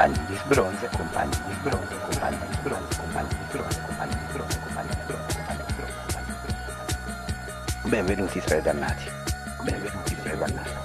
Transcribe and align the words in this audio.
compagni 0.00 0.26
di 0.28 0.40
bronzo, 0.46 0.88
compagni 0.96 1.36
di 1.46 1.54
bronzo, 1.60 1.98
compagni 1.98 2.38
di 2.48 2.56
bronzo, 2.62 2.96
compagni 2.96 3.28
di 3.28 3.44
bronzo, 3.52 3.80
compagni 3.86 4.14
di 4.14 4.32
bronzo, 4.32 4.58
compagni 4.60 4.88
di 4.88 5.02
bronzo, 5.04 5.36
compagni 5.36 5.66
di 5.66 5.74
bronzo, 5.76 6.04
compagni 6.06 6.34
di 6.36 6.44
bronzo. 6.46 7.88
Benvenuti 7.88 8.40
tra 8.40 8.56
i 8.56 8.62
dannati. 8.62 9.10
Benvenuti 9.62 10.16
tra 10.22 10.32
i 10.32 10.38
dannati. 10.38 10.79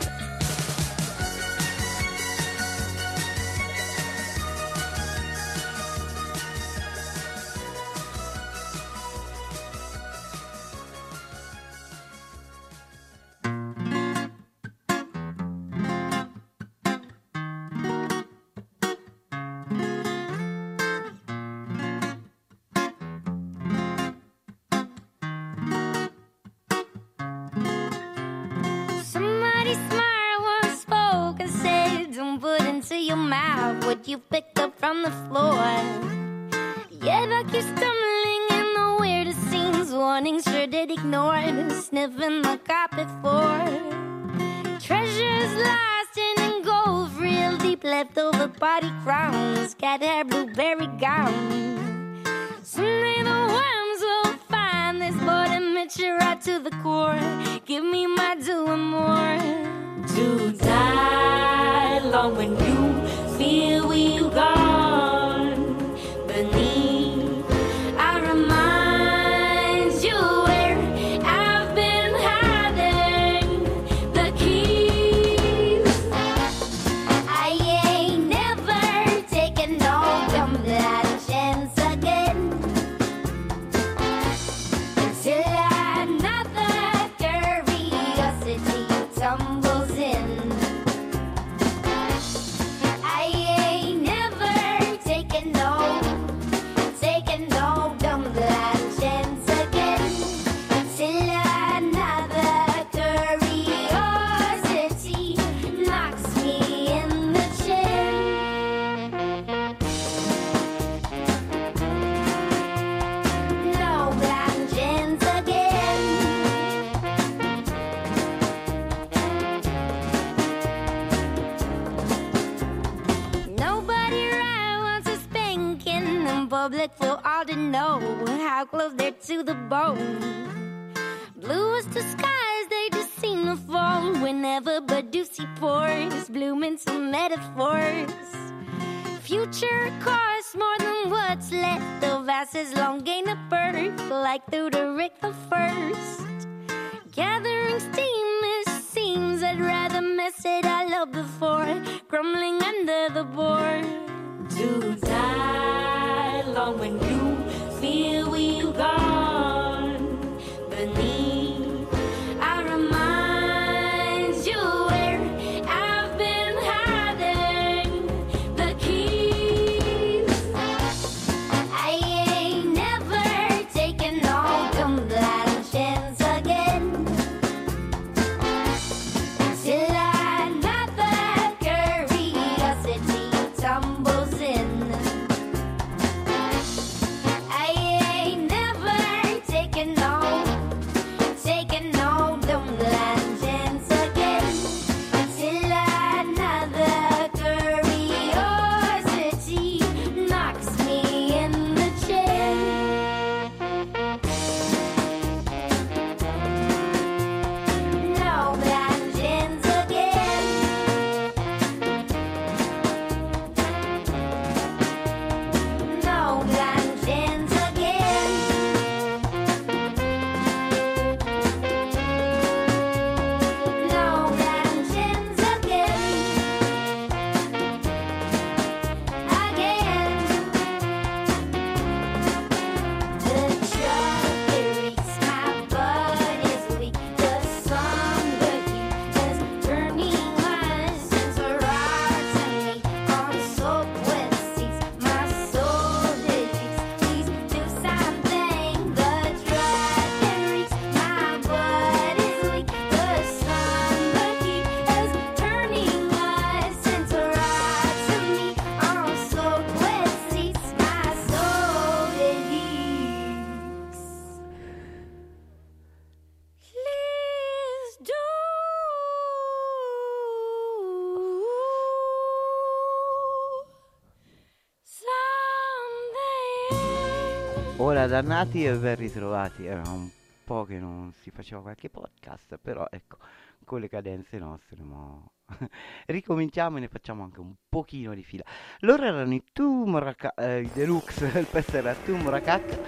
Dannati 278.07 278.63
e 278.63 278.75
ben 278.75 278.95
ritrovati. 278.95 279.65
Era 279.65 279.81
un 279.89 280.09
po' 280.43 280.63
che 280.63 280.79
non 280.79 281.11
si 281.21 281.31
faceva 281.31 281.61
qualche 281.61 281.89
podcast, 281.89 282.57
però 282.61 282.85
ecco, 282.89 283.17
con 283.63 283.79
le 283.79 283.89
cadenze 283.89 284.37
nostre, 284.37 284.83
ma 284.83 285.21
ricominciamo 286.05 286.77
e 286.77 286.81
ne 286.81 286.87
facciamo 286.87 287.23
anche 287.23 287.39
un 287.39 287.53
pochino 287.67 288.13
di 288.13 288.23
fila. 288.23 288.43
Loro 288.81 289.03
erano 289.03 289.33
i 289.33 289.43
Tumrakat, 289.51 290.39
eh, 290.39 290.61
i 290.61 290.69
Deluxe, 290.73 291.25
il 291.39 291.47
pezzo 291.49 291.77
era 291.77 291.93
Tumrakat 291.93 292.79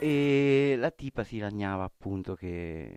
e 0.00 0.74
la 0.76 0.90
tipa 0.90 1.24
si 1.24 1.38
lagnava 1.38 1.82
appunto 1.82 2.34
che 2.36 2.96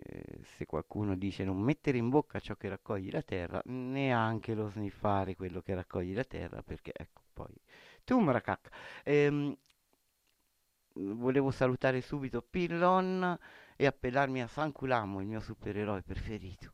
se 0.56 0.66
qualcuno 0.66 1.16
dice 1.16 1.42
non 1.42 1.58
mettere 1.58 1.98
in 1.98 2.08
bocca 2.08 2.38
ciò 2.38 2.54
che 2.54 2.68
raccogli 2.68 3.10
la 3.10 3.22
terra, 3.22 3.60
neanche 3.66 4.54
lo 4.54 4.68
sniffare 4.68 5.36
quello 5.36 5.60
che 5.60 5.74
raccogli 5.74 6.14
la 6.14 6.24
terra, 6.24 6.62
perché 6.62 6.92
ecco, 6.94 7.22
poi... 7.32 7.54
Tumrakak. 8.04 8.68
Ehm, 9.04 9.56
volevo 10.94 11.50
salutare 11.50 12.00
subito 12.00 12.42
Pillon 12.42 13.38
e 13.76 13.86
appellarmi 13.86 14.42
a 14.42 14.46
Sankulamo, 14.46 15.20
il 15.20 15.26
mio 15.26 15.40
supereroe 15.40 16.02
preferito. 16.02 16.72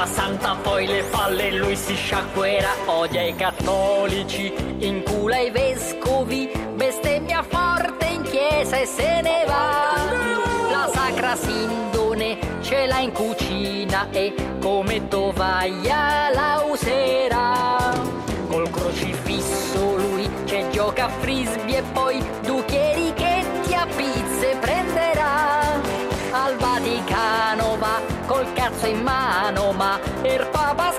L'acqua 0.00 0.06
santa 0.06 0.56
poi 0.62 0.86
le 0.86 1.02
palle 1.10 1.50
lui 1.52 1.76
si 1.76 1.94
sciacquerà. 1.94 2.74
Odia 2.86 3.22
i 3.22 3.34
cattolici, 3.34 4.52
incula 4.78 5.38
i 5.38 5.50
vescovi, 5.50 6.50
bestemmia 6.74 7.42
forte 7.42 8.06
in 8.06 8.22
chiesa 8.22 8.78
e 8.78 8.86
se 8.86 9.20
ne 9.20 9.44
va. 9.46 9.94
La 10.70 10.90
sacra 10.92 11.36
sindone 11.36 12.38
ce 12.62 12.86
l'ha 12.86 13.00
in 13.00 13.12
cucina 13.12 14.08
e 14.10 14.34
come 14.60 15.08
tovaglia 15.08 16.30
la 16.32 16.64
userà. 16.66 17.92
Col 18.48 18.70
crocifisso 18.70 19.96
lui 19.96 20.28
c'è 20.44 20.68
gioca 20.70 21.06
a 21.06 21.08
frisbee 21.08 21.78
e 21.78 21.82
poi 21.92 22.24
due 22.42 22.64
chierichetti 22.64 23.74
a 23.74 23.86
pizze 23.86 24.56
prenderà. 24.60 25.78
Al 26.32 26.56
Vaticano 26.56 27.76
va 27.78 28.09
col 28.40 28.52
cazzo 28.54 28.86
in 28.86 29.02
mano 29.02 29.72
ma 29.72 30.00
il 30.22 30.48
Papa 30.50 30.92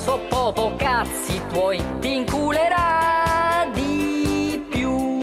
so 0.00 0.18
poco 0.28 0.74
cazzi 0.76 1.40
tuoi 1.52 1.82
ti 2.00 2.16
inculerà 2.16 3.68
di 3.74 4.64
più. 4.70 5.20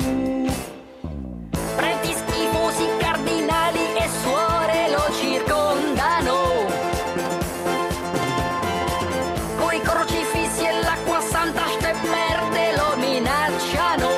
Preti 1.76 2.14
schifosi, 2.14 2.86
cardinali 3.00 3.86
e 3.96 4.08
suore 4.22 4.90
lo 4.92 5.06
circondano. 5.20 6.36
Coi 9.58 9.82
crocifissi 9.82 10.64
e 10.66 10.74
l'acqua 10.84 11.22
santa 11.22 11.64
ste 11.80 11.94
merde 12.16 12.76
lo 12.76 12.96
minacciano. 12.98 14.10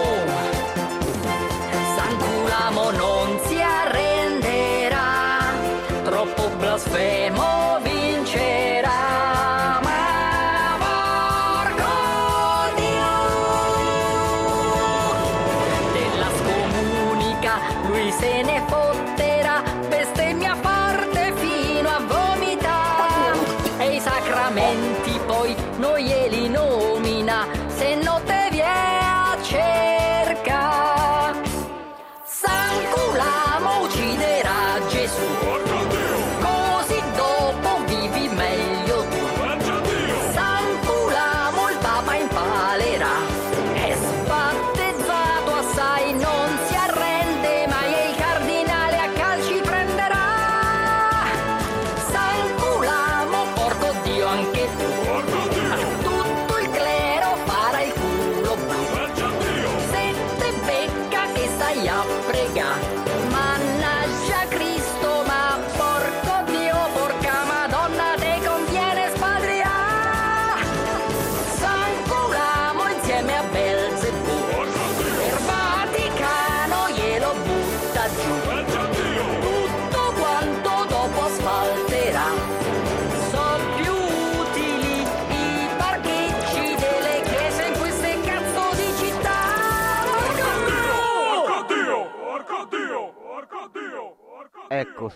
Sanculamo 1.96 2.92
non 2.92 3.40
si 3.46 3.62
arrenderà, 3.62 5.54
troppo 6.04 6.50
blasfemo 6.58 7.80
vincerà. 7.82 8.69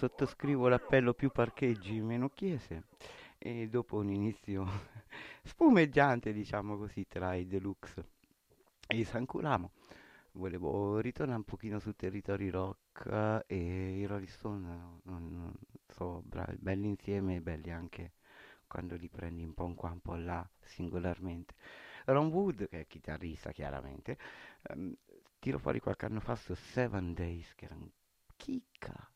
Sottoscrivo 0.03 0.67
l'appello 0.67 1.13
più 1.13 1.29
parcheggi, 1.29 2.01
meno 2.01 2.27
chiese. 2.27 2.87
E 3.37 3.69
dopo 3.69 3.95
un 3.95 4.09
inizio 4.09 4.65
spumeggiante, 5.43 6.33
diciamo 6.33 6.77
così, 6.77 7.07
tra 7.07 7.35
i 7.35 7.47
deluxe 7.47 8.03
e 8.85 8.97
i 8.97 9.05
Sanculamo, 9.05 9.71
volevo 10.33 10.99
ritornare 10.99 11.37
un 11.37 11.45
pochino 11.45 11.79
su 11.79 11.93
territori 11.93 12.49
rock 12.49 13.05
eh, 13.05 13.43
e 13.47 13.99
i 13.99 14.05
Rolling 14.05 14.27
Stone, 14.27 14.67
non, 14.67 14.99
non 15.03 15.53
so, 15.87 16.21
bravi, 16.25 16.57
belli 16.59 16.89
insieme 16.89 17.37
e 17.37 17.41
belli 17.41 17.71
anche 17.71 18.11
quando 18.67 18.97
li 18.97 19.07
prendi 19.07 19.43
un 19.45 19.53
po' 19.53 19.63
un 19.63 19.75
qua, 19.75 19.91
un 19.91 20.01
po' 20.01 20.15
là, 20.15 20.45
singolarmente. 20.59 21.55
Ron 22.07 22.27
Wood, 22.27 22.67
che 22.67 22.81
è 22.81 22.87
chitarrista 22.87 23.53
chiaramente, 23.53 24.17
ehm, 24.63 24.93
tiro 25.39 25.59
fuori 25.59 25.79
qualche 25.79 26.07
anno 26.07 26.19
fa 26.19 26.35
su 26.35 26.53
Seven 26.55 27.13
Days, 27.13 27.55
che 27.55 27.65
era 27.65 27.75
un 27.75 27.89
chicca. 28.35 29.12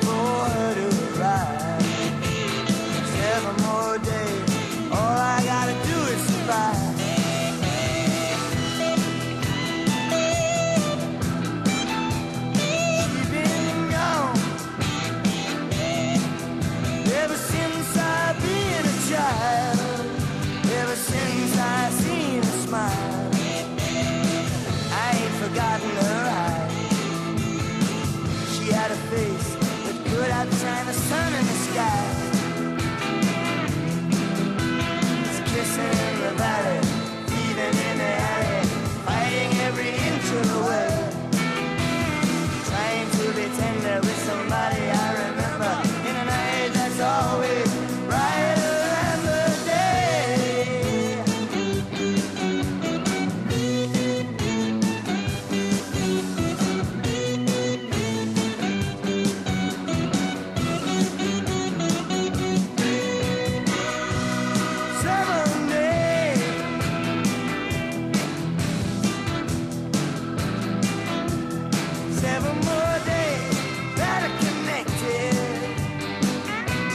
for 0.00 0.44
her 0.56 0.74
to 0.74 1.20
ride. 1.20 1.82
Seven 3.04 3.56
more 3.64 3.98
days. 3.98 4.19
sun 31.10 31.49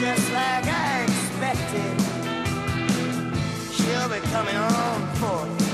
just 0.06 0.32
like 0.34 0.68
I 0.68 1.04
expected. 1.08 1.96
She'll 3.74 4.08
be 4.08 4.20
coming 4.34 4.56
on 4.56 5.00
for 5.20 5.48
you. 5.48 5.72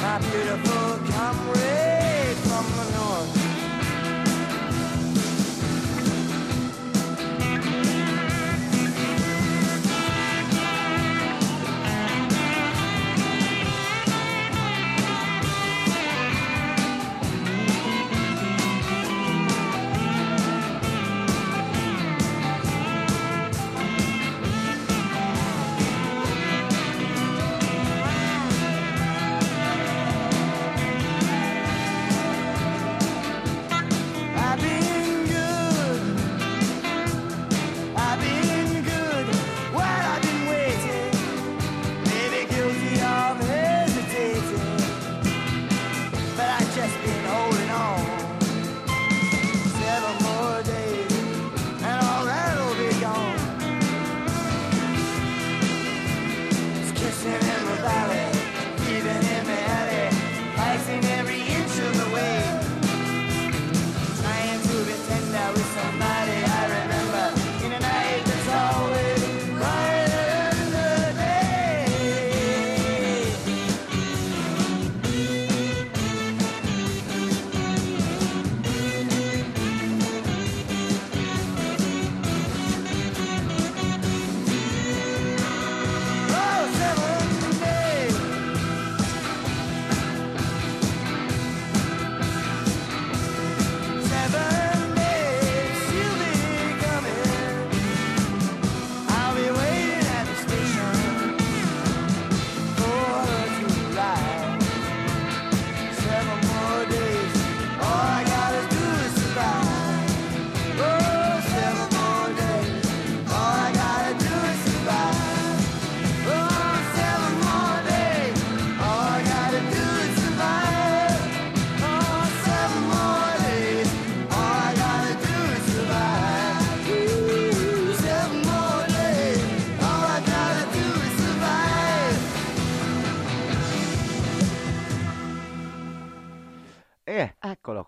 My 0.00 0.18
beautiful 0.30 0.88
comrade 1.12 2.36
from 2.48 2.64
the 2.76 2.84
north. 2.92 2.99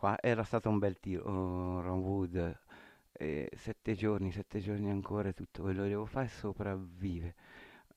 qua 0.03 0.19
era 0.21 0.43
stato 0.43 0.69
un 0.69 0.81
bel 0.81 0.99
tiro, 0.99 1.23
oh, 1.31 1.81
round 1.81 2.03
wood, 2.03 2.61
eh, 3.13 3.49
sette 3.55 3.95
giorni, 3.95 4.33
sette 4.33 4.59
giorni 4.59 4.91
ancora, 4.91 5.33
tutto 5.33 5.63
quello 5.63 5.83
che 5.83 5.91
devo 5.91 6.07
fare 6.07 6.27
sopravvive. 6.27 7.37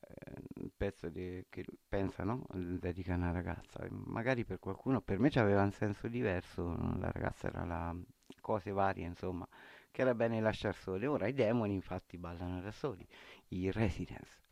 Eh, 0.01 0.33
un 0.61 0.69
pezzo 0.77 1.09
di, 1.09 1.43
che 1.49 1.65
pensa, 1.89 2.23
no? 2.23 2.45
Dedica 2.53 3.13
a 3.13 3.15
una 3.15 3.31
ragazza, 3.31 3.83
magari 3.89 4.45
per 4.45 4.59
qualcuno, 4.59 5.01
per 5.01 5.17
me 5.17 5.31
c'aveva 5.31 5.63
un 5.63 5.71
senso 5.71 6.07
diverso, 6.07 6.75
la 6.99 7.09
ragazza 7.09 7.47
era 7.47 7.65
la 7.65 7.95
cose 8.39 8.69
varie, 8.69 9.07
insomma, 9.07 9.47
che 9.89 10.01
era 10.01 10.13
bene 10.13 10.39
lasciar 10.39 10.75
sole. 10.75 11.07
Ora 11.07 11.25
i 11.25 11.33
demoni 11.33 11.73
infatti 11.73 12.19
ballano 12.19 12.61
da 12.61 12.71
soli, 12.71 13.07
i 13.47 13.71
residence. 13.71 14.43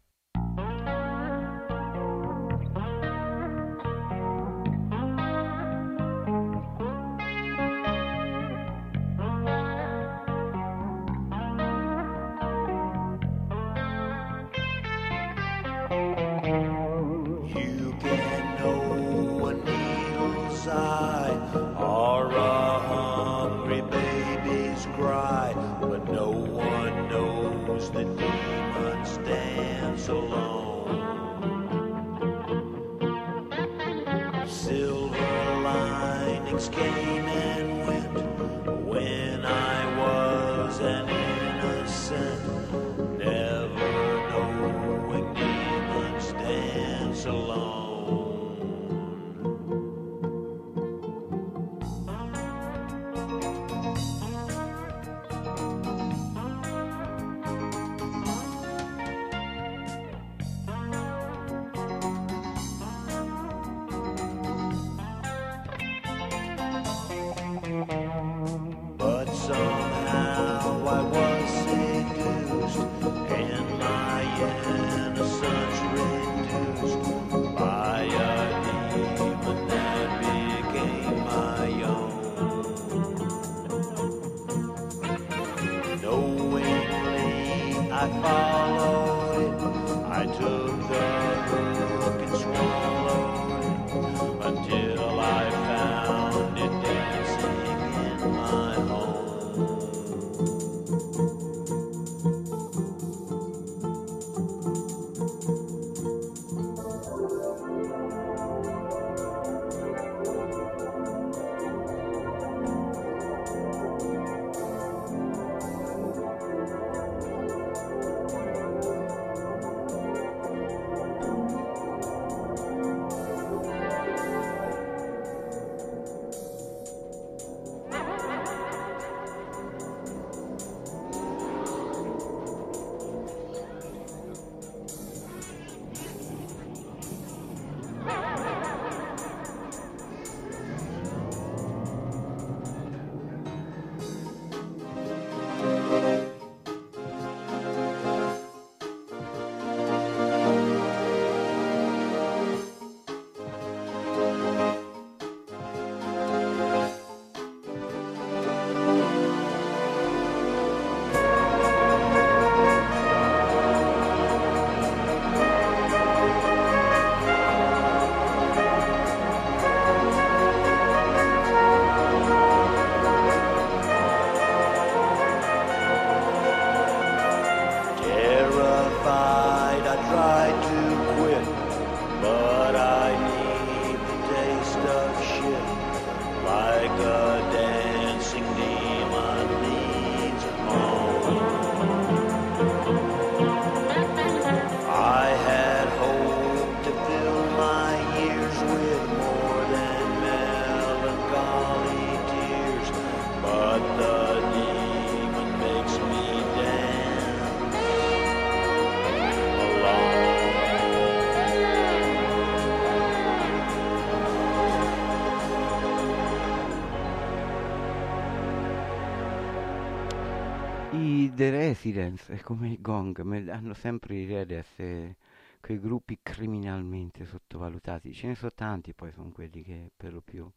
Residents 221.74 222.30
è 222.30 222.40
come 222.40 222.70
i 222.70 222.80
Gong, 222.80 223.20
me 223.22 223.44
danno 223.44 223.74
sempre 223.74 224.14
l'idea 224.14 224.44
di 224.44 224.54
essere 224.54 225.18
quei 225.60 225.80
gruppi 225.80 226.20
criminalmente 226.22 227.26
sottovalutati. 227.26 228.14
Ce 228.14 228.28
ne 228.28 228.36
sono 228.36 228.52
tanti, 228.54 228.94
poi 228.94 229.12
sono 229.12 229.32
quelli 229.32 229.64
che 229.64 229.92
per 229.98 230.14
lo 230.14 230.22
più 230.22 230.48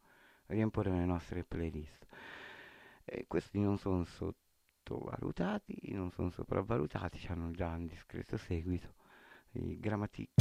riempono 0.49 0.95
le 0.95 1.07
nostre 1.07 1.43
playlist. 1.43 2.07
E 3.03 3.25
questi 3.27 3.59
non 3.59 3.79
sono 3.79 4.05
sottovalutati, 4.05 5.91
non 5.95 6.11
sono 6.11 6.29
sopravvalutati, 6.29 7.27
hanno 7.29 7.51
già 7.51 7.71
un 7.71 7.87
discreto 7.87 8.37
seguito. 8.37 8.93
I 9.53 9.81
Grammatic 9.81 10.33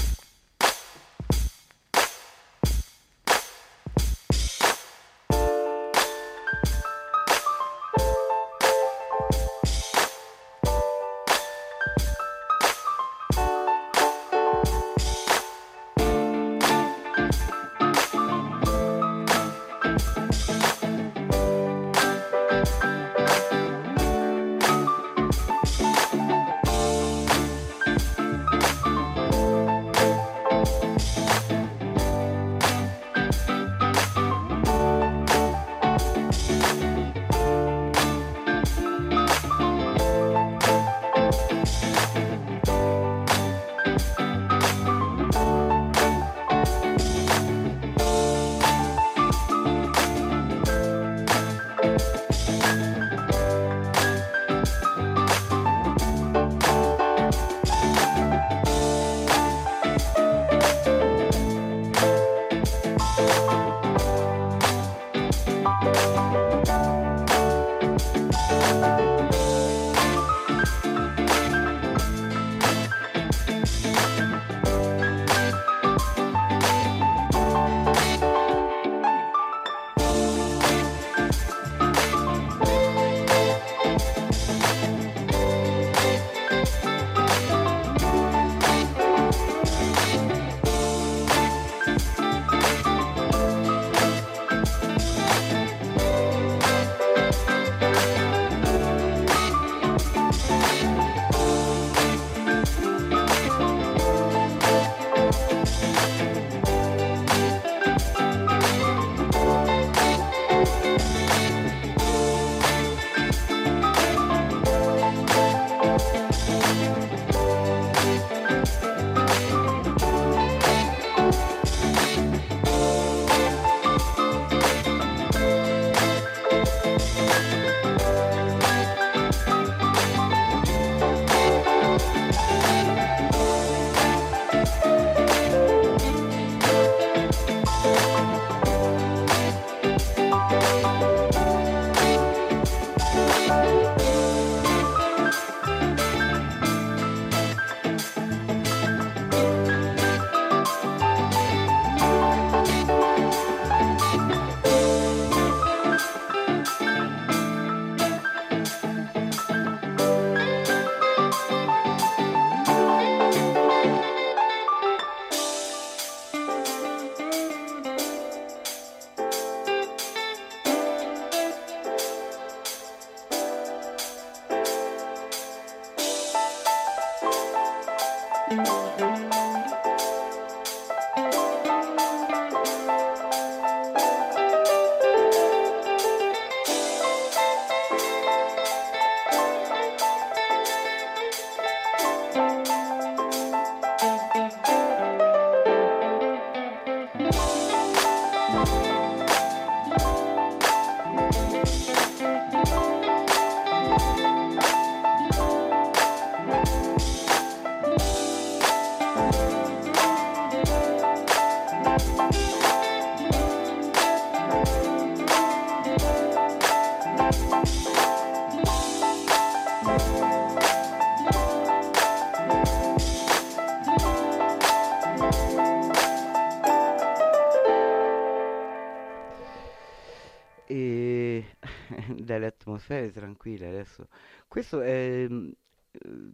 atmosfere 232.76 233.12
tranquille 233.12 233.68
adesso. 233.68 234.08
Questo 234.48 234.82
è 234.82 235.26
mm, 235.30 235.50
eh, 235.92 236.32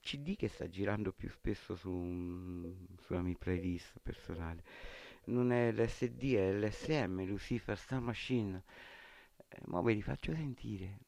CD 0.00 0.36
che 0.36 0.48
sta 0.48 0.68
girando 0.68 1.12
più 1.12 1.28
spesso 1.28 1.74
su, 1.74 1.90
un- 1.90 2.86
sulla 3.00 3.20
mia 3.22 3.36
playlist 3.38 3.98
personale. 4.02 4.62
Non 5.24 5.52
è 5.52 5.72
l'SD 5.72 6.34
è 6.34 6.52
l'SM 6.52 7.24
Lucifer 7.24 7.76
Star 7.76 8.00
Machine. 8.00 8.62
Eh, 9.48 9.60
ma 9.66 9.80
ve 9.82 9.92
li 9.94 10.02
faccio 10.02 10.32
sentire 10.34 11.00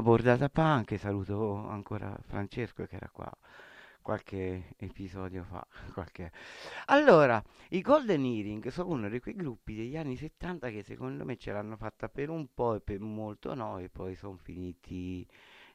Bordata 0.00 0.48
punk, 0.48 0.98
saluto 0.98 1.68
ancora 1.68 2.16
Francesco 2.26 2.86
che 2.86 2.96
era 2.96 3.08
qua 3.12 3.30
qualche 4.02 4.74
episodio 4.78 5.44
fa. 5.44 5.66
qualche- 5.92 6.32
Allora, 6.86 7.42
i 7.70 7.80
Golden 7.80 8.24
Earring 8.24 8.68
sono 8.68 8.90
uno 8.90 9.08
di 9.08 9.20
quei 9.20 9.34
gruppi 9.34 9.74
degli 9.74 9.96
anni 9.96 10.16
70 10.16 10.70
che 10.70 10.82
secondo 10.82 11.24
me 11.24 11.36
ce 11.36 11.52
l'hanno 11.52 11.76
fatta 11.76 12.08
per 12.08 12.30
un 12.30 12.48
po' 12.52 12.74
e 12.74 12.80
per 12.80 13.00
molto 13.00 13.54
no, 13.54 13.78
e 13.78 13.88
poi 13.88 14.14
sono 14.16 14.36
finiti 14.36 15.26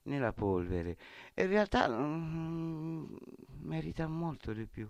nella 0.03 0.33
polvere. 0.33 0.97
In 1.35 1.47
realtà 1.47 1.88
mm, 1.89 3.15
merita 3.61 4.07
molto 4.07 4.53
di 4.53 4.65
più. 4.65 4.89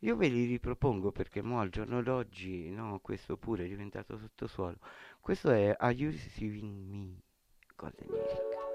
Io 0.00 0.16
ve 0.16 0.28
li 0.28 0.44
ripropongo 0.44 1.12
perché 1.12 1.42
mo 1.42 1.60
al 1.60 1.70
giorno 1.70 2.02
d'oggi, 2.02 2.70
no, 2.70 2.98
questo 3.00 3.36
pure 3.36 3.64
è 3.64 3.68
diventato 3.68 4.18
sottosuolo. 4.18 4.78
Questo 5.20 5.50
è 5.50 5.74
Are 5.78 5.94
You 5.94 6.10
Receiving 6.10 6.90
Me? 6.90 7.22
Golden 7.76 8.08
Earring. 8.08 8.73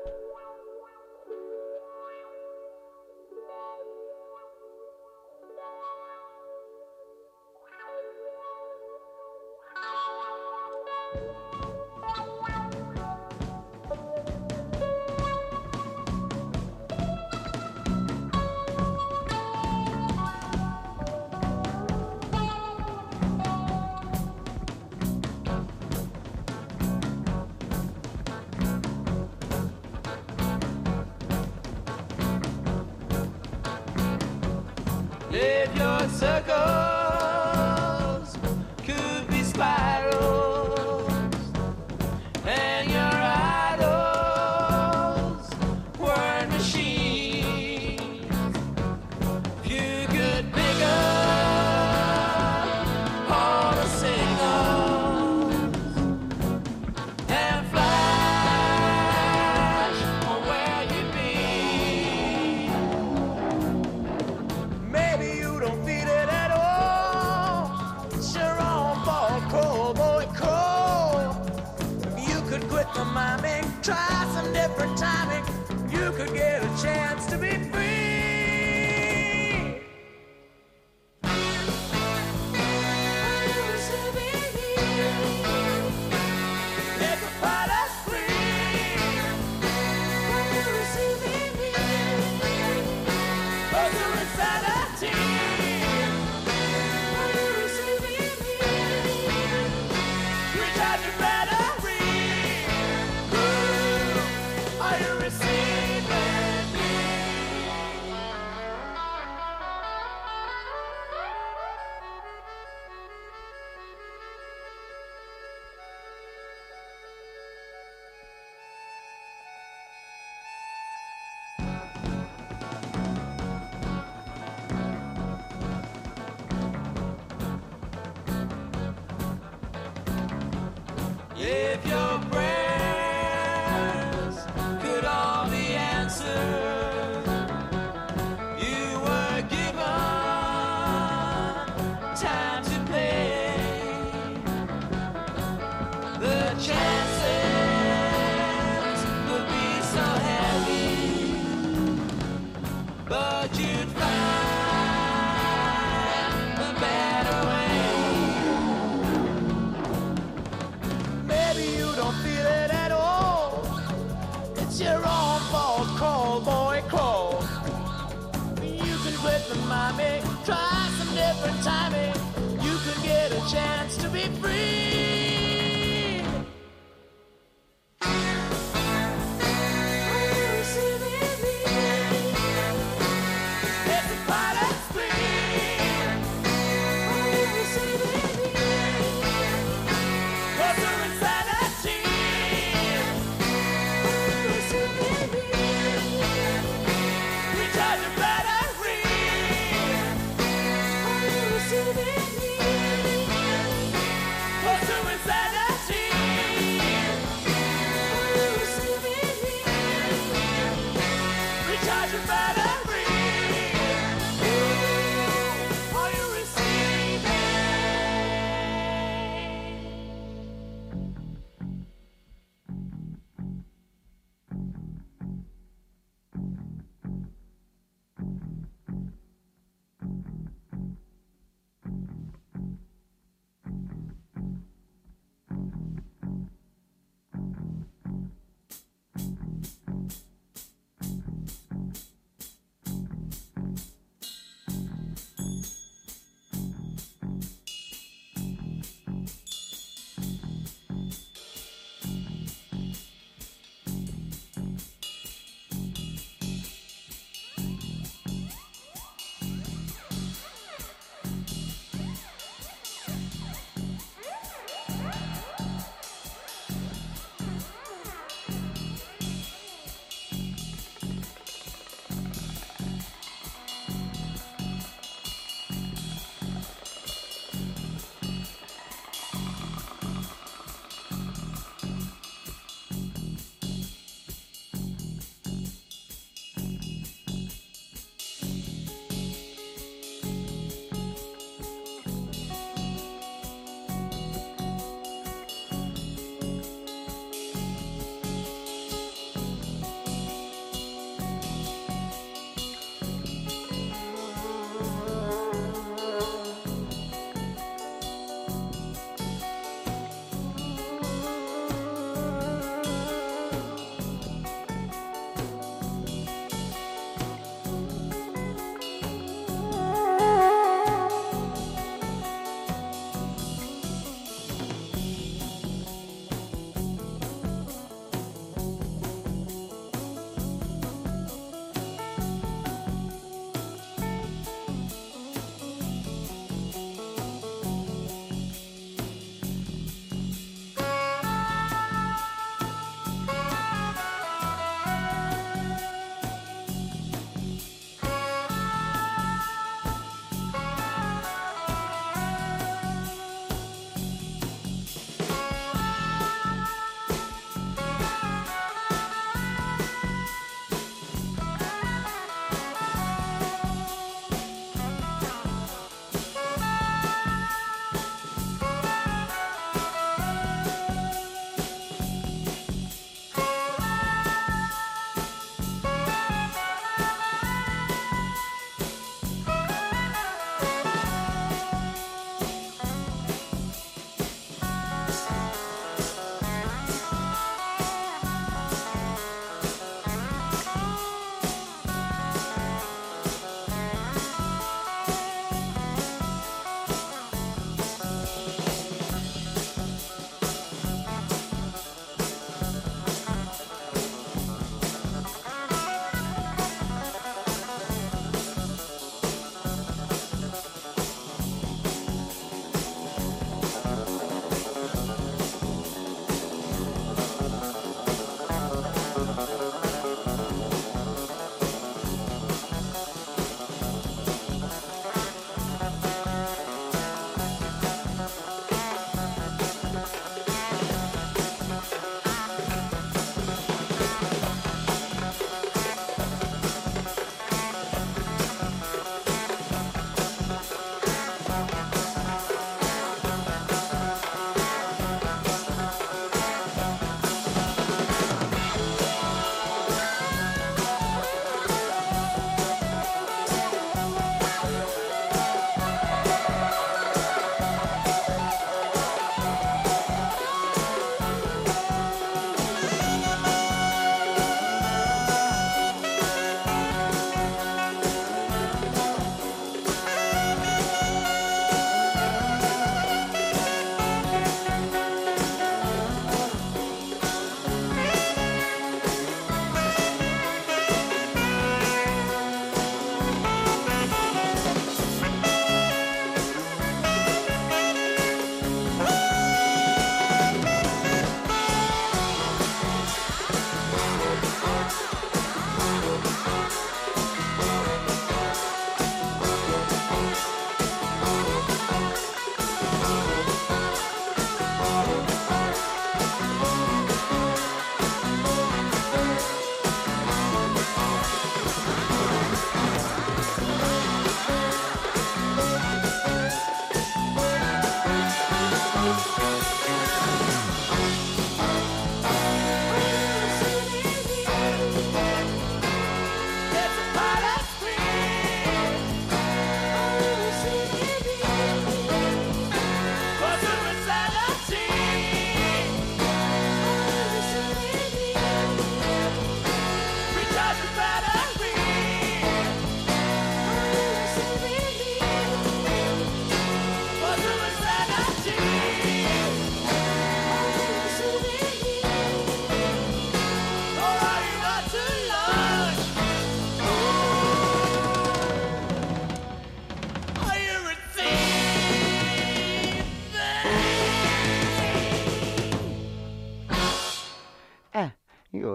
circle. 36.20 36.79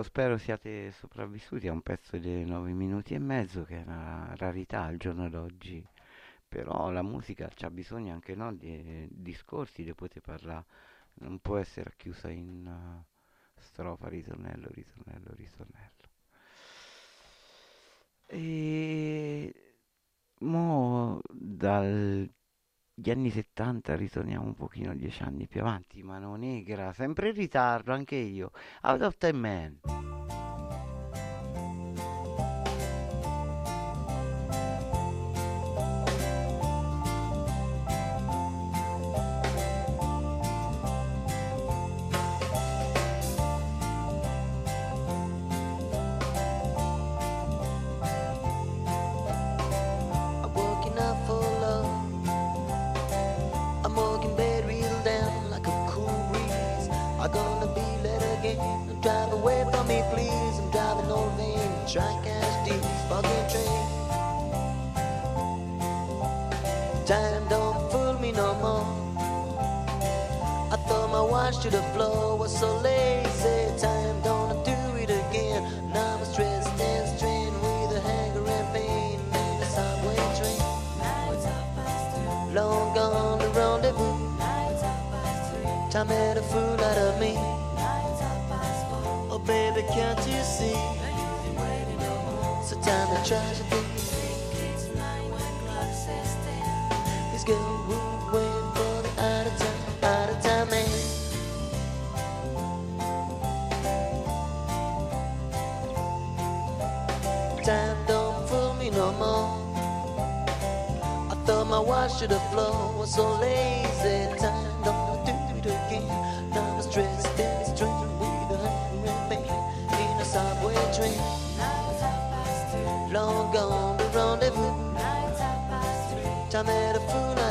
Spero 0.05 0.37
siate 0.39 0.93
sopravvissuti 0.93 1.67
a 1.67 1.73
un 1.73 1.81
pezzo 1.81 2.17
di 2.19 2.45
9 2.45 2.73
minuti 2.73 3.15
e 3.15 3.19
mezzo, 3.19 3.65
che 3.65 3.81
è 3.81 3.83
una 3.83 4.33
rarità 4.37 4.83
al 4.83 4.99
giorno 4.99 5.29
d'oggi. 5.29 5.85
Però 6.47 6.91
la 6.91 7.03
musica 7.03 7.51
c'ha 7.53 7.71
bisogno 7.71 8.13
anche 8.13 8.35
no, 8.37 8.55
di 8.55 9.09
discorsi, 9.11 9.83
di 9.83 9.95
poter 9.95 10.23
parlare, 10.23 10.67
non 11.15 11.41
può 11.41 11.57
essere 11.57 11.95
chiusa 11.97 12.29
in 12.31 12.67
uh, 12.67 13.05
strofa, 13.61 14.09
ritornello, 14.09 14.69
ritornello, 14.71 15.33
ritornello. 15.35 15.93
E 18.27 19.55
mo 20.41 21.21
dagli 22.97 23.11
anni 23.11 23.31
70 23.31 23.97
ritorniamo 23.97 24.45
un 24.47 24.55
pochino 24.55 24.95
dieci 24.95 25.23
anni 25.25 25.49
più 25.49 25.61
avanti, 25.61 26.03
mano 26.03 26.37
negra, 26.37 26.93
sempre 26.93 27.31
in 27.31 27.35
ritardo, 27.35 27.93
anche 27.93 28.15
io. 28.15 28.53
Out 28.83 29.03
of 29.03 29.17
time 29.19 29.33
man. 29.39 30.44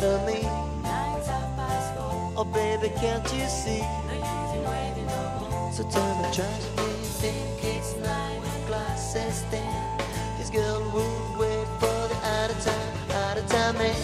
Me. 0.02 0.42
Oh 2.36 2.44
baby, 2.52 2.90
can't 3.00 3.24
you 3.32 3.48
see? 3.48 3.84
So 5.72 5.84
tell 5.88 6.16
me, 6.18 6.30
try 6.34 6.46
to 6.46 6.84
think 7.22 7.64
it's 7.64 7.96
nine 7.98 8.42
glasses 8.66 9.46
stand. 9.48 10.02
This 10.40 10.50
girl 10.50 10.82
would 10.94 11.40
wait 11.40 11.68
for 11.80 12.08
the 12.10 12.18
out 12.26 12.50
of 12.50 12.60
time, 12.66 13.12
out 13.12 13.38
of 13.38 13.48
time 13.48 13.78
man. 13.78 13.96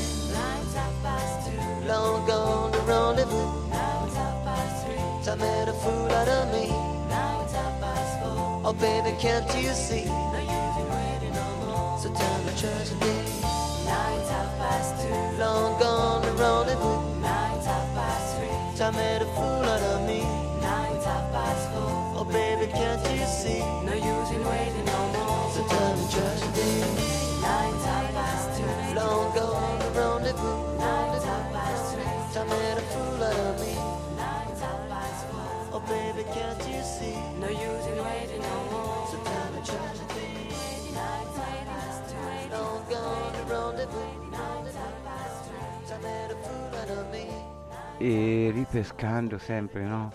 Long 1.87 2.27
gone 2.27 2.71
the 2.71 2.79
rendezvous. 2.81 3.49
Time 5.25 5.39
made 5.39 5.69
a 5.69 5.73
fool 5.73 6.11
out 6.11 6.27
of 6.27 6.53
me. 6.53 6.67
Oh 8.63 8.75
baby, 8.79 9.17
can't 9.19 9.47
you 9.55 9.73
see? 9.73 10.05
So 11.99 12.13
tell 12.13 12.37
me, 12.43 13.28
try 14.39 14.79
to 14.79 14.95
think. 15.01 15.39
Long 15.39 15.79
gone 15.79 16.21
the 16.21 16.31
rendezvous. 16.31 16.99
Time 18.77 18.95
made 18.95 19.21
a 19.21 19.25
fool 19.35 19.63
out 19.73 19.81
of 19.81 20.07
me. 20.07 20.21
Night 20.61 21.03
i 21.03 21.19
pass 21.33 21.67
through 21.67 22.19
oh 22.19 22.25
baby, 22.31 22.71
can't 22.71 23.01
you 23.19 23.25
see? 23.25 23.59
No 23.83 23.93
use 23.93 24.31
in 24.31 24.43
waiting 24.45 24.85
no 24.85 24.99
more. 25.15 25.51
So 25.51 25.67
tell 25.67 25.95
me, 25.97 26.05
try 26.11 26.31
to 26.41 26.49
think. 26.55 27.19
Long 28.95 29.35
gone 29.35 29.79
the 29.79 29.89
rendezvous. 29.99 30.59
Time 32.33 32.47
made 32.47 32.77
a 32.77 32.81
fool 32.91 33.23
out 33.23 33.35
of 33.35 33.59
me. 33.59 33.75
Oh 35.71 35.83
baby, 35.87 36.23
can't 36.33 36.59
you 36.69 36.81
see? 36.83 37.17
No 37.39 37.47
use 37.47 37.85
in 37.87 37.97
waiting 38.03 38.41
no 38.41 38.55
more. 38.71 39.07
So 39.11 39.17
tell 39.23 39.51
me, 39.53 39.61
try 39.65 39.93
to 39.93 40.09
think. 42.49 42.61
Long 42.61 42.89
gone 42.89 43.31
the 43.33 43.53
rendezvous. 43.53 44.19
E 48.01 48.49
ripescando 48.53 49.37
sempre, 49.37 49.83
no? 49.83 50.09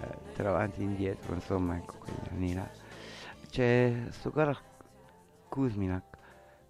Eh, 0.00 0.32
tra 0.34 0.48
avanti 0.48 0.80
e 0.80 0.84
indietro, 0.84 1.34
insomma, 1.34 1.76
ecco, 1.76 1.98
quegli 1.98 2.28
anni 2.30 2.54
là. 2.54 2.66
C'è 3.50 4.06
sto 4.10 4.30
caro 4.30 4.56
Kuzminak 5.48 6.16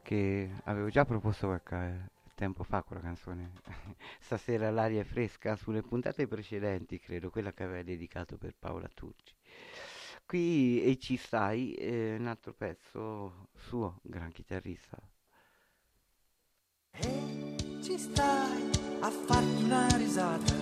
che 0.03 0.51
avevo 0.65 0.89
già 0.89 1.05
proposto 1.05 1.47
qualche 1.47 2.11
tempo 2.35 2.65
fa 2.65 2.83
quella 2.83 3.03
canzone. 3.03 3.53
Stasera 4.19 4.71
l'aria 4.73 5.03
è 5.03 5.05
fresca 5.05 5.55
sulle 5.55 5.83
puntate 5.83 6.27
precedenti, 6.27 6.99
credo, 6.99 7.31
quella 7.31 7.53
che 7.53 7.63
aveva 7.63 7.83
dedicato 7.85 8.37
per 8.37 8.55
Paola 8.59 8.89
Turci. 8.93 9.38
Qui 10.29 10.83
e 10.83 10.99
ci 10.99 11.16
stai, 11.16 11.72
eh, 11.72 12.16
un 12.18 12.26
altro 12.26 12.53
pezzo 12.53 13.49
suo, 13.57 14.01
gran 14.03 14.31
chitarrista. 14.31 14.99
E 16.91 17.57
ci 17.83 17.97
stai 17.97 18.70
a 19.01 19.11
farti 19.11 19.62
una 19.62 19.87
risata, 19.97 20.53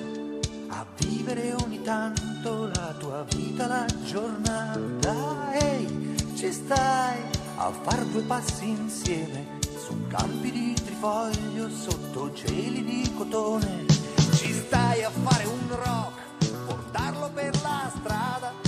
a 0.69 0.87
vivere 1.01 1.53
ogni 1.55 1.83
tanto 1.83 2.69
la 2.69 2.95
tua 2.97 3.25
vita, 3.25 3.67
la 3.67 3.87
giornata. 4.05 5.53
Ehi, 5.59 6.37
ci 6.37 6.53
stai 6.53 7.21
a 7.57 7.73
far 7.73 8.05
due 8.05 8.23
passi 8.23 8.69
insieme 8.69 9.59
su 9.77 10.07
campi 10.07 10.53
di 10.53 10.75
trifoglio 10.75 11.69
sotto 11.71 12.33
cieli 12.33 12.85
di 12.85 13.13
cotone. 13.17 13.85
Ci 14.33 14.53
stai 14.53 15.03
a 15.03 15.11
fare 15.11 15.45
un 15.45 15.69
rock, 15.71 16.67
portarlo 16.67 17.29
per 17.33 17.53
la 17.63 17.93
strada. 17.97 18.66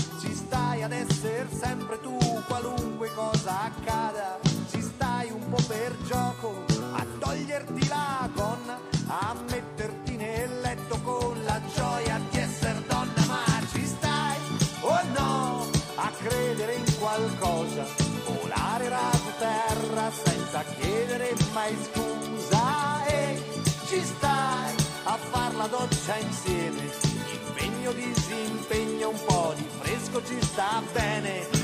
Accada. 3.68 4.38
Ci 4.70 4.80
stai 4.80 5.30
un 5.30 5.48
po' 5.48 5.62
per 5.66 5.96
gioco, 6.04 6.64
a 6.92 7.04
toglierti 7.18 7.88
la 7.88 8.28
gonna, 8.34 8.78
a 9.06 9.34
metterti 9.50 10.16
nel 10.16 10.60
letto 10.60 10.98
con 11.02 11.36
la 11.44 11.60
gioia 11.74 12.20
di 12.30 12.38
essere 12.38 12.82
donna. 12.86 13.24
Ma 13.26 13.44
ci 13.72 13.84
stai 13.84 14.36
o 14.80 14.98
no 15.16 15.66
a 15.96 16.10
credere 16.18 16.74
in 16.74 16.98
qualcosa, 16.98 17.84
volare 18.26 18.88
raso 18.88 19.32
terra 19.38 20.10
senza 20.10 20.62
chiedere 20.78 21.34
mai 21.52 21.76
scusa. 21.86 23.04
E 23.06 23.42
ci 23.86 24.02
stai 24.02 24.74
a 25.04 25.16
far 25.30 25.54
la 25.54 25.66
doccia 25.66 26.16
insieme, 26.16 26.90
impegno, 27.32 27.92
disimpegno, 27.92 29.08
un 29.10 29.20
po' 29.26 29.52
di 29.56 29.66
fresco 29.80 30.22
ci 30.24 30.38
sta 30.40 30.82
bene, 30.92 31.57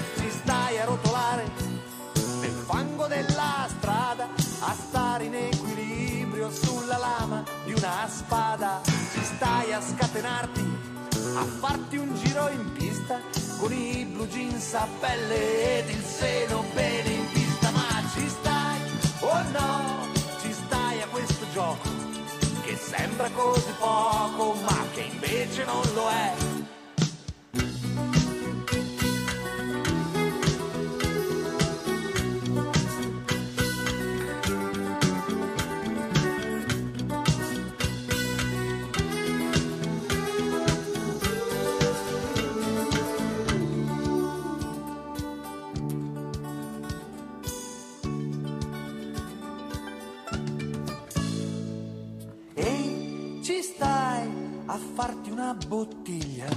stare 4.74 5.24
in 5.24 5.34
equilibrio 5.34 6.50
sulla 6.50 6.98
lama 6.98 7.44
di 7.64 7.72
una 7.72 8.06
spada, 8.08 8.80
ci 8.84 9.22
stai 9.22 9.72
a 9.72 9.80
scatenarti, 9.80 10.78
a 11.36 11.44
farti 11.44 11.96
un 11.96 12.14
giro 12.16 12.48
in 12.48 12.72
pista 12.72 13.20
con 13.58 13.72
i 13.72 14.04
blue 14.04 14.28
jeans 14.28 14.74
a 14.74 14.86
pelle 15.00 15.78
ed 15.78 15.88
il 15.90 16.02
seno 16.02 16.64
bene 16.74 17.08
in 17.08 17.26
vista, 17.32 17.70
ma 17.70 18.02
ci 18.14 18.28
stai 18.28 18.80
o 19.20 19.42
no? 19.52 20.08
Ci 20.40 20.52
stai 20.52 21.00
a 21.02 21.06
questo 21.08 21.46
gioco 21.52 21.88
che 22.62 22.76
sembra 22.76 23.30
così 23.30 23.72
poco, 23.78 24.54
ma 24.62 24.84
che 24.92 25.02
invece 25.02 25.64
non 25.64 25.82
lo 25.94 26.08
è. 26.08 26.43
A 54.74 54.78
farti 54.94 55.30
una 55.30 55.56
bottiglia, 55.68 56.48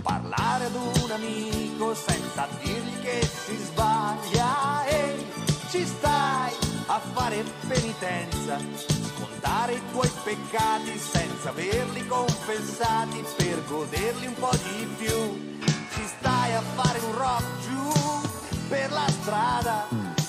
parlare 0.00 0.66
ad 0.66 0.74
un 0.76 1.10
amico 1.10 1.92
senza 1.92 2.46
dirgli 2.62 3.00
che 3.02 3.20
si 3.20 3.56
sbaglia. 3.56 4.86
Ehi, 4.86 5.26
ci 5.70 5.84
stai 5.84 6.52
a 6.86 7.00
fare 7.00 7.42
penitenza, 7.66 8.58
scontare 8.86 9.72
i 9.72 9.82
tuoi 9.90 10.08
peccati 10.22 10.96
senza 10.96 11.48
averli 11.48 12.06
confessati 12.06 13.24
per 13.38 13.64
goderli 13.66 14.26
un 14.26 14.34
po' 14.34 14.56
di 14.62 14.86
più. 14.96 15.64
Ci 15.94 16.06
stai 16.16 16.54
a 16.54 16.62
fare 16.76 17.00
un 17.00 17.18
rock 17.18 17.44
giù 17.66 18.28
per 18.68 18.92
la 18.92 19.08
strada, 19.20 19.88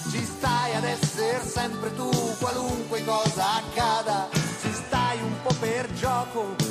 ci 0.10 0.26
stai 0.26 0.74
ad 0.74 0.84
essere 0.84 1.46
sempre 1.46 1.94
tu, 1.94 2.10
qualunque 2.40 3.04
cosa 3.04 3.58
accada. 3.58 4.30
Ci 4.62 4.74
stai 4.74 5.22
un 5.22 5.34
po' 5.44 5.54
per 5.60 5.94
gioco 5.94 6.65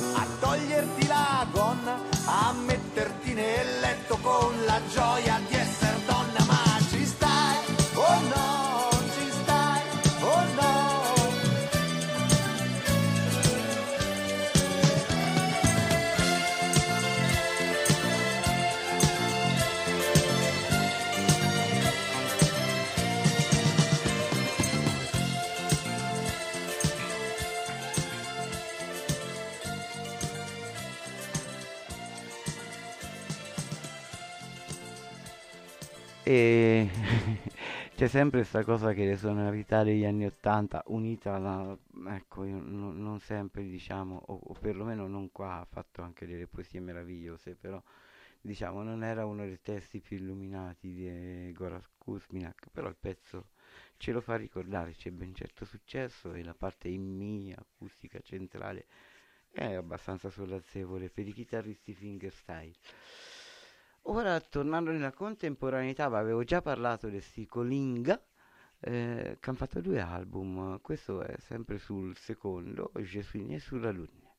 con 4.25 4.55
la 4.65 4.81
gioia 4.91 5.39
di 5.49 5.64
E 36.35 36.91
c'è 37.95 38.09
sempre 38.09 38.41
questa 38.41 38.65
cosa 38.65 38.93
che 38.93 39.05
le 39.05 39.17
sonorità 39.17 39.85
degli 39.85 40.05
anni 40.05 40.27
Ottanta 40.27 40.83
unita 40.87 41.35
alla... 41.37 41.79
ecco, 42.09 42.43
non, 42.43 43.01
non 43.01 43.21
sempre 43.21 43.63
diciamo, 43.63 44.21
o, 44.27 44.41
o 44.43 44.53
perlomeno 44.55 45.07
non 45.07 45.31
qua, 45.31 45.61
ha 45.61 45.65
fatto 45.65 46.03
anche 46.03 46.27
delle 46.27 46.49
poesie 46.49 46.81
meravigliose, 46.81 47.55
però 47.55 47.81
diciamo 48.41 48.83
non 48.83 49.05
era 49.05 49.25
uno 49.27 49.45
dei 49.45 49.61
testi 49.63 50.01
più 50.01 50.17
illuminati 50.17 50.93
di 50.93 51.53
Goran 51.53 51.85
Kuzminak, 51.99 52.67
però 52.73 52.89
il 52.89 52.97
pezzo 52.99 53.51
ce 53.97 54.11
lo 54.11 54.21
fa 54.21 54.35
ricordare, 54.35 54.91
c'è 54.91 55.13
ben 55.13 55.33
certo 55.37 55.65
successo 55.65 56.33
e 56.35 56.43
la 56.43 56.55
parte 56.55 56.89
in 56.89 57.17
mi, 57.17 57.55
acustica 57.57 58.19
centrale, 58.19 58.87
è 59.53 59.75
abbastanza 59.75 60.31
sollazzevole 60.31 61.11
per 61.11 61.29
i 61.29 61.33
chitarristi 61.33 61.95
fingerstyle. 61.95 62.75
Ora, 64.07 64.39
tornando 64.41 64.91
nella 64.91 65.13
contemporaneità, 65.13 66.05
avevo 66.05 66.45
già 66.45 66.61
parlato 66.61 67.09
di 67.09 67.21
sti 67.21 67.47
Colinga, 67.47 68.23
eh, 68.81 69.39
che 69.41 69.49
hanno 69.49 69.59
fatto 69.59 69.81
due 69.81 69.99
album. 70.01 70.79
Questo 70.83 71.23
è 71.23 71.35
sempre 71.39 71.79
sul 71.79 72.15
secondo, 72.17 72.93
né 73.35 73.59
sulla 73.59 73.91
luna. 73.91 74.31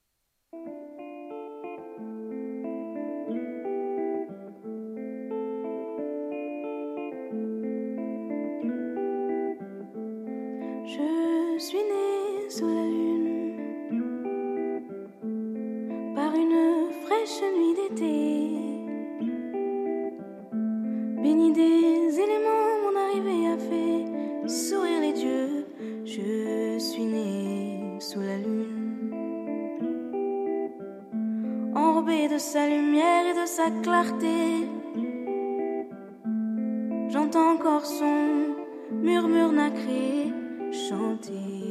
J'entends 37.16 37.54
encore 37.54 37.86
son 37.86 38.58
murmure 38.92 39.54
nacré 39.54 40.34
chanter. 40.90 41.65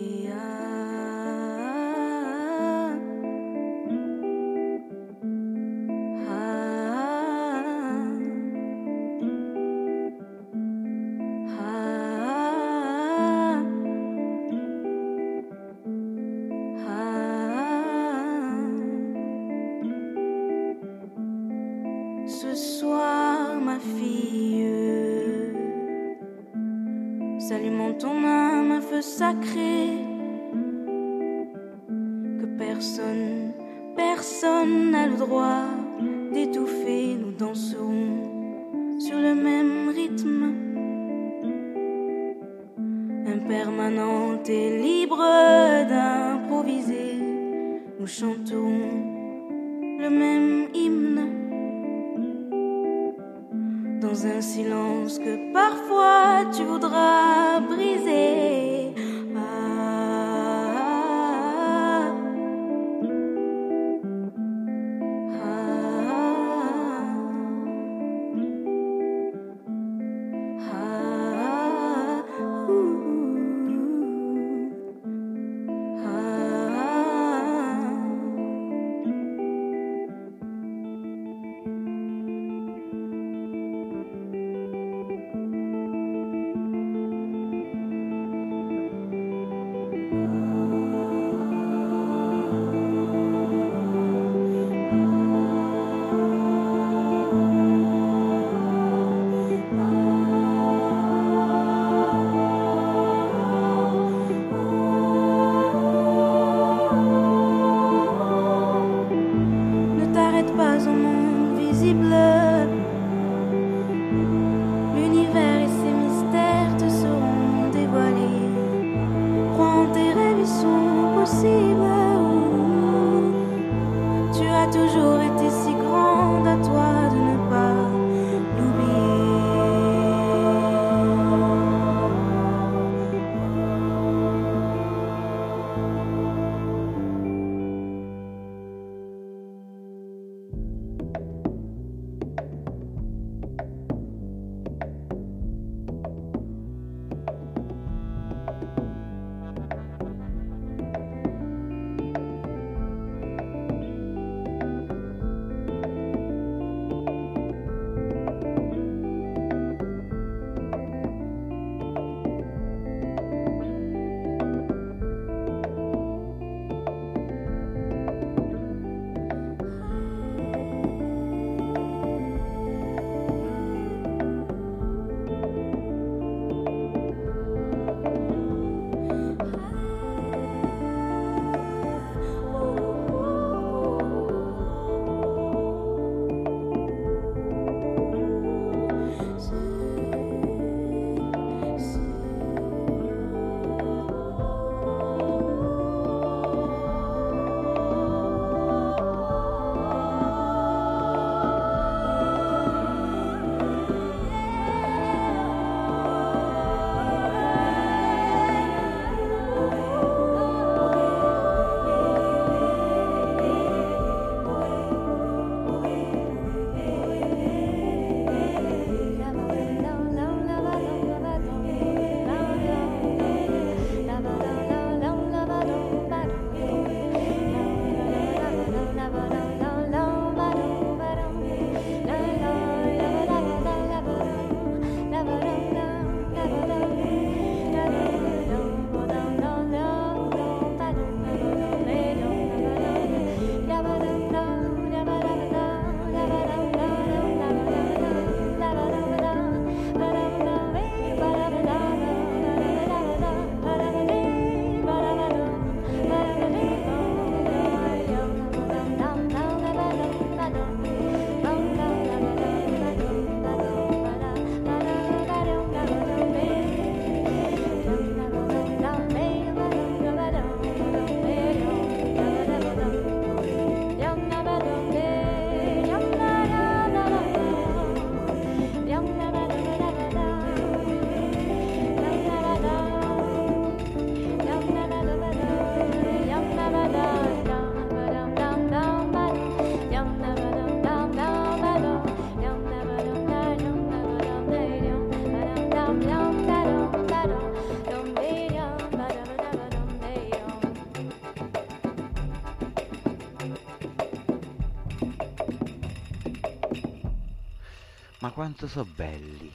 quanto 308.45 308.69
sono 308.69 308.91
belli. 308.95 309.51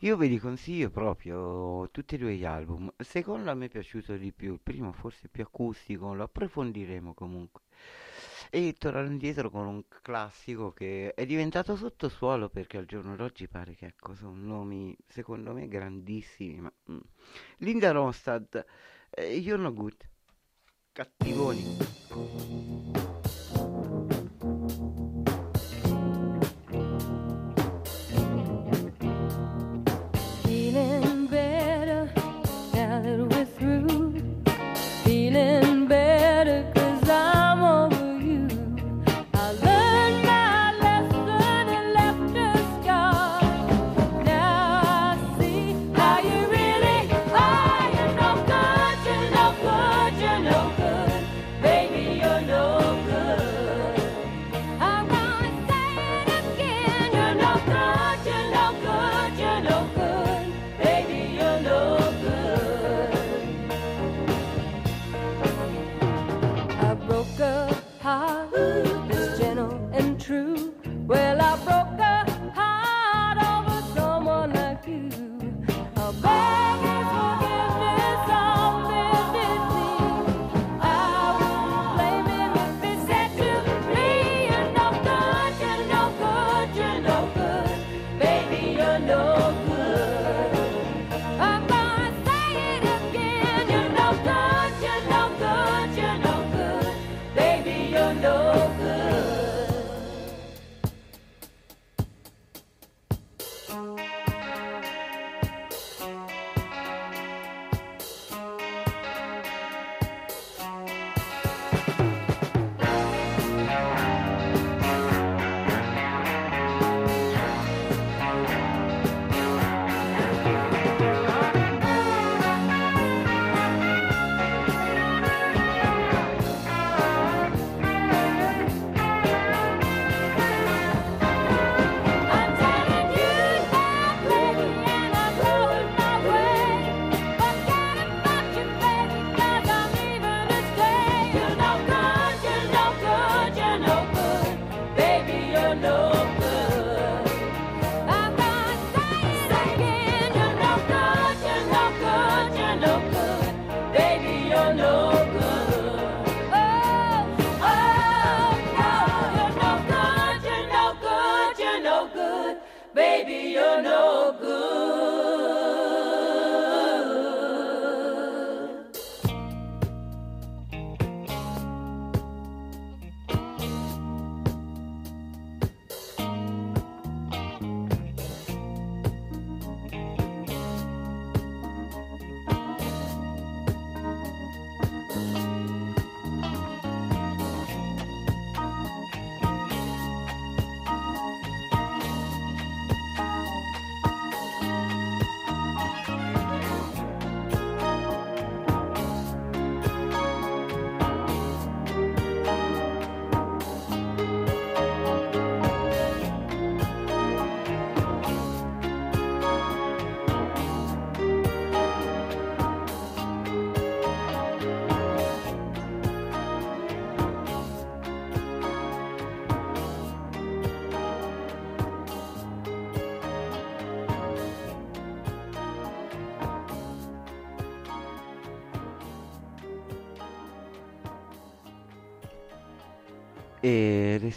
Io 0.00 0.18
ve 0.18 0.26
li 0.26 0.38
consiglio 0.38 0.90
proprio 0.90 1.88
tutti 1.90 2.16
e 2.16 2.18
due 2.18 2.34
gli 2.34 2.44
album. 2.44 2.92
Secondo 2.98 3.50
a 3.50 3.54
me 3.54 3.66
è 3.66 3.68
piaciuto 3.70 4.18
di 4.18 4.32
più, 4.32 4.52
il 4.52 4.60
primo 4.62 4.92
forse 4.92 5.28
più 5.28 5.44
acustico, 5.44 6.12
lo 6.12 6.24
approfondiremo 6.24 7.14
comunque. 7.14 7.62
E 8.50 8.74
tornare 8.78 9.06
indietro 9.06 9.48
con 9.48 9.66
un 9.66 9.84
classico 9.88 10.72
che 10.72 11.14
è 11.14 11.24
diventato 11.24 11.74
sottosuolo 11.74 12.50
perché 12.50 12.76
al 12.76 12.84
giorno 12.84 13.16
d'oggi 13.16 13.48
pare 13.48 13.74
che 13.74 13.86
ecco, 13.86 14.14
sono 14.14 14.34
nomi 14.34 14.94
secondo 15.08 15.54
me 15.54 15.66
grandissimi. 15.66 16.60
Ma... 16.60 16.72
Mm. 16.90 16.98
Linda 17.58 17.92
Ronstad, 17.92 18.62
eh, 19.08 19.36
You're 19.36 19.62
No 19.62 19.72
Good, 19.72 20.06
Cattivoni. 20.92 22.53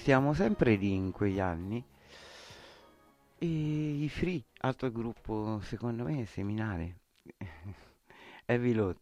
siamo 0.07 0.33
sempre 0.33 0.75
lì 0.75 0.93
in 0.93 1.11
quegli 1.11 1.41
anni. 1.41 1.83
E 3.39 3.45
i 3.45 4.07
Free, 4.07 4.41
altro 4.59 4.89
gruppo 4.89 5.59
secondo 5.61 6.05
me 6.05 6.25
seminale, 6.25 6.99
Heavy 8.45 8.71
Load. 8.71 8.95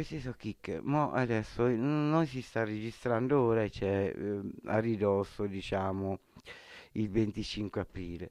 Questi 0.00 0.20
sono 0.20 0.34
kick. 0.38 0.80
Mo 0.82 1.12
adesso 1.12 1.66
eh, 1.66 1.74
noi 1.74 2.26
si 2.26 2.40
sta 2.40 2.64
registrando 2.64 3.38
ora 3.40 3.62
e 3.64 3.70
c'è 3.70 4.12
eh, 4.16 4.40
a 4.64 4.78
ridosso, 4.78 5.46
diciamo, 5.46 6.20
il 6.92 7.10
25 7.10 7.80
aprile. 7.82 8.30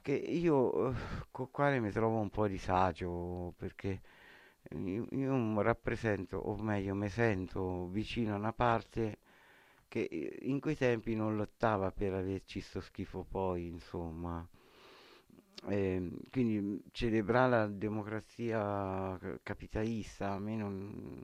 Che 0.00 0.12
io 0.12 0.90
eh, 0.90 0.94
con 1.32 1.50
quale 1.50 1.80
mi 1.80 1.90
trovo 1.90 2.18
un 2.20 2.30
po' 2.30 2.44
a 2.44 2.48
disagio 2.48 3.52
perché 3.56 4.00
io, 4.76 5.06
io 5.10 5.34
m- 5.34 5.60
rappresento, 5.60 6.36
o 6.38 6.56
meglio, 6.62 6.94
mi 6.94 7.08
sento 7.08 7.88
vicino 7.88 8.34
a 8.34 8.36
una 8.38 8.52
parte 8.52 9.18
che 9.88 10.02
eh, 10.10 10.38
in 10.42 10.60
quei 10.60 10.76
tempi 10.76 11.16
non 11.16 11.34
lottava 11.36 11.90
per 11.90 12.12
averci 12.14 12.60
sto 12.60 12.80
schifo 12.80 13.24
poi, 13.28 13.66
insomma. 13.66 14.46
Ehm, 15.68 16.18
quindi 16.30 16.60
mh, 16.60 16.82
celebrare 16.92 17.50
la 17.50 17.66
democrazia 17.68 19.16
ca- 19.18 19.38
capitalista 19.42 20.32
a 20.32 20.38
me 20.38 20.56
non 20.56 21.22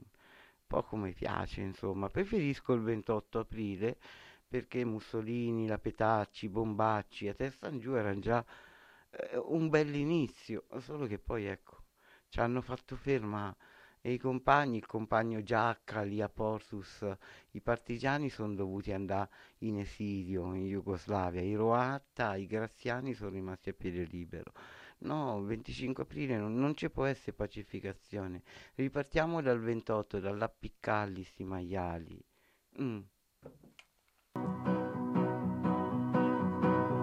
poco 0.66 0.96
mi 0.96 1.12
piace, 1.12 1.60
insomma. 1.62 2.08
Preferisco 2.08 2.72
il 2.74 2.82
28 2.82 3.40
aprile 3.40 3.96
perché 4.46 4.84
Mussolini, 4.84 5.66
la 5.66 5.78
Petacci, 5.78 6.48
Bombacci 6.48 7.28
a 7.28 7.34
testa 7.34 7.68
in 7.68 7.78
giù 7.80 7.94
erano 7.94 8.20
già 8.20 8.44
eh, 9.10 9.36
un 9.38 9.68
bell'inizio, 9.68 10.64
solo 10.80 11.06
che 11.06 11.18
poi 11.18 11.46
ecco, 11.46 11.82
ci 12.28 12.40
hanno 12.40 12.60
fatto 12.60 12.96
ferma 12.96 13.54
e 14.01 14.12
i 14.12 14.18
compagni, 14.18 14.78
il 14.78 14.86
compagno 14.86 15.42
Giacca, 15.42 16.03
Lia 16.03 16.28
Portus, 16.28 17.05
i 17.53 17.61
partigiani 17.61 18.28
sono 18.28 18.55
dovuti 18.55 18.92
andare 18.92 19.30
in 19.59 19.78
esilio 19.78 20.55
in 20.55 20.66
Jugoslavia, 20.66 21.40
i 21.40 21.55
Roatta, 21.55 22.36
i 22.36 22.46
Graziani 22.46 23.14
sono 23.14 23.30
rimasti 23.30 23.70
a 23.70 23.74
piede 23.74 24.05
libero. 24.05 24.53
No, 25.01 25.38
il 25.38 25.46
25 25.46 26.03
aprile 26.03 26.36
non, 26.36 26.55
non 26.57 26.74
ci 26.74 26.90
può 26.90 27.05
essere 27.05 27.32
pacificazione. 27.32 28.42
Ripartiamo 28.74 29.40
dal 29.40 29.61
28, 29.61 30.18
dall'appiccarli 30.18 31.22
sti 31.22 31.44
maiali. 31.44 32.20
Mm. 32.80 33.01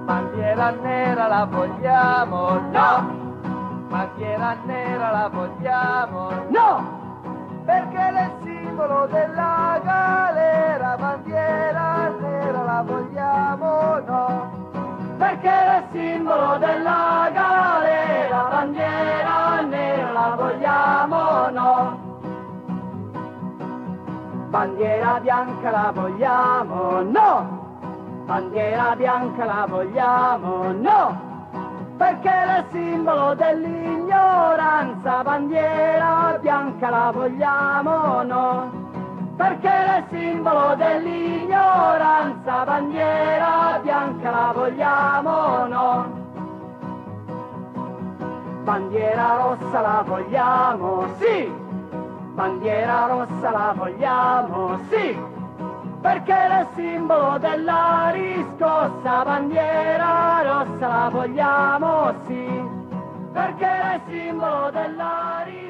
Bandiera 0.06 0.72
nera 0.72 1.28
la 1.28 1.46
vogliamo, 1.46 2.60
no! 2.70 3.25
Bandiera 3.96 4.58
nera 4.66 5.12
la 5.12 5.30
vogliamo, 5.30 6.30
no! 6.50 7.64
perché 7.64 7.98
è 7.98 8.24
il 8.26 8.32
simbolo 8.44 9.08
della 9.10 9.80
galera, 9.82 10.98
bandiera 10.98 12.10
nera 12.20 12.64
la 12.64 12.82
vogliamo 12.86 14.00
no. 14.06 14.52
Perché 15.18 15.50
è 15.50 15.78
il 15.78 15.84
simbolo 15.94 16.58
della 16.58 17.30
galera, 17.32 18.48
bandiera 18.50 19.62
nera 19.62 20.12
la 20.12 20.36
vogliamo 20.36 21.50
no. 21.52 21.98
Bandiera 24.50 25.20
bianca 25.22 25.72
la 25.72 25.92
vogliamo 25.96 27.02
no. 27.02 28.24
Bandiera 28.26 28.94
bianca 28.98 29.46
la 29.46 29.66
vogliamo 29.70 30.72
no 30.74 31.35
perché 31.98 32.30
il 32.30 32.66
simbolo 32.72 33.34
dell'ignoranza, 33.36 35.24
bandiera 35.24 36.38
bianca 36.42 36.90
la 36.90 37.12
vogliamo 37.14 38.22
no, 38.24 38.72
perché 39.38 39.68
il 39.68 40.04
simbolo 40.10 40.76
dell'ignoranza, 40.76 42.64
bandiera 42.66 43.80
bianca 43.82 44.30
la 44.30 44.52
vogliamo 44.54 45.66
no, 45.68 46.24
bandiera 48.64 49.36
rossa 49.38 49.80
la 49.80 50.04
vogliamo 50.06 51.08
sì, 51.18 51.50
bandiera 52.34 53.06
rossa 53.06 53.52
la 53.52 53.74
vogliamo 53.74 54.80
sì, 54.90 55.34
perché 56.06 56.34
il 56.34 56.68
simbolo 56.76 57.40
della 57.40 58.12
riscossa, 58.14 59.24
bandiera 59.24 60.44
rossa 60.44 61.10
vogliamo 61.10 62.14
sì, 62.28 62.62
perché 63.34 63.66
il 63.66 64.02
simbolo 64.08 64.70
della 64.70 65.42
riscossa. 65.46 65.65